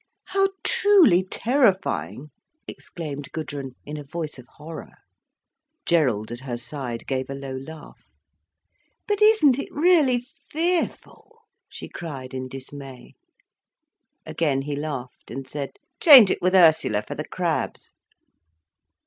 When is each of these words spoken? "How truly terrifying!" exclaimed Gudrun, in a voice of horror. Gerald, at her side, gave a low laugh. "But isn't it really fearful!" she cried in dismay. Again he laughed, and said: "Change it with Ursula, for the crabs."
"How 0.29 0.49
truly 0.63 1.23
terrifying!" 1.23 2.31
exclaimed 2.67 3.31
Gudrun, 3.31 3.73
in 3.85 3.97
a 3.97 4.03
voice 4.03 4.39
of 4.39 4.47
horror. 4.57 4.93
Gerald, 5.85 6.31
at 6.31 6.39
her 6.39 6.57
side, 6.57 7.05
gave 7.05 7.29
a 7.29 7.35
low 7.35 7.53
laugh. 7.55 8.09
"But 9.07 9.21
isn't 9.21 9.59
it 9.59 9.71
really 9.71 10.25
fearful!" 10.49 11.41
she 11.69 11.87
cried 11.87 12.33
in 12.33 12.47
dismay. 12.49 13.13
Again 14.25 14.63
he 14.63 14.75
laughed, 14.75 15.29
and 15.29 15.47
said: 15.47 15.73
"Change 15.99 16.31
it 16.31 16.41
with 16.41 16.55
Ursula, 16.55 17.03
for 17.03 17.13
the 17.13 17.27
crabs." 17.27 17.93